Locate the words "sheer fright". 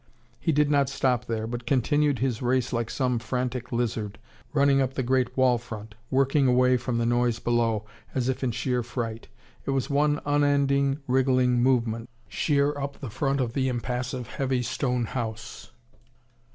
8.49-9.27